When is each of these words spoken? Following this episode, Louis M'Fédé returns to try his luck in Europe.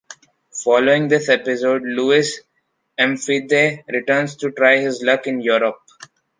Following 0.63 1.09
this 1.09 1.29
episode, 1.29 1.83
Louis 1.83 2.27
M'Fédé 2.99 3.83
returns 3.87 4.35
to 4.37 4.49
try 4.49 4.77
his 4.79 5.03
luck 5.03 5.27
in 5.27 5.41
Europe. 5.41 5.77